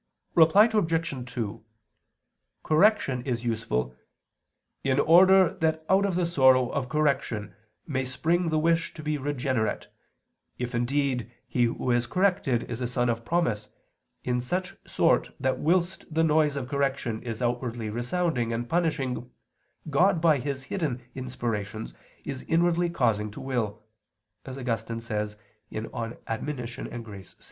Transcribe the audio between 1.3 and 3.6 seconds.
2: Correction is